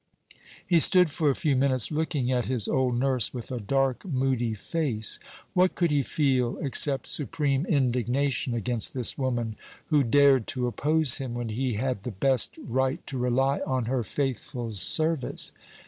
He 0.65 0.79
stood 0.79 1.11
for 1.11 1.29
a 1.29 1.35
few 1.35 1.55
minutes 1.55 1.91
looking 1.91 2.31
at 2.31 2.45
his 2.45 2.67
old 2.67 2.97
nurse, 2.97 3.35
with 3.35 3.51
a 3.51 3.59
dark 3.59 4.03
moody 4.03 4.55
face. 4.55 5.19
What 5.53 5.75
could 5.75 5.91
he 5.91 6.01
feel 6.01 6.57
except 6.59 7.05
supreme 7.05 7.67
indignation 7.67 8.55
against 8.55 8.95
this 8.95 9.15
woman, 9.15 9.57
who 9.89 10.03
dared 10.03 10.47
to 10.47 10.65
oppose 10.65 11.19
him 11.19 11.35
when 11.35 11.49
he 11.49 11.75
had 11.75 12.01
the 12.01 12.09
best 12.09 12.57
right 12.65 13.05
to 13.05 13.19
rely 13.19 13.59
on 13.59 13.85
her 13.85 14.03
faithful 14.03 14.71
service? 14.71 15.51